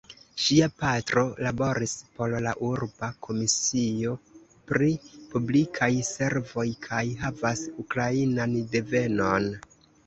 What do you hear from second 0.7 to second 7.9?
patro laboris por la urba Komisio pri Publikaj Servoj kaj havas